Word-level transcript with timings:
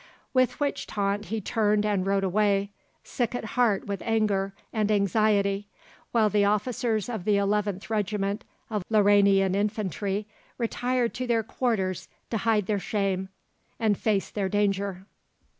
With 0.33 0.59
which 0.59 0.87
taunt 0.87 1.25
he 1.25 1.39
turned 1.41 1.85
and 1.85 2.07
rode 2.07 2.23
away, 2.23 2.71
sick 3.03 3.35
at 3.35 3.45
heart 3.53 3.85
with 3.85 4.01
anger 4.03 4.51
and 4.73 4.89
anxiety, 4.91 5.67
while 6.11 6.27
the 6.27 6.43
officers 6.43 7.07
of 7.07 7.23
the 7.23 7.35
11th 7.35 7.87
Regiment 7.87 8.43
of 8.71 8.83
Lauranian 8.89 9.53
Infantry 9.55 10.25
retired 10.57 11.13
to 11.13 11.27
their 11.27 11.43
quarters 11.43 12.07
to 12.31 12.37
hide 12.37 12.65
their 12.65 12.79
shame 12.79 13.29
and 13.79 13.95
face 13.95 14.31
their 14.31 14.49
danger. 14.49 15.05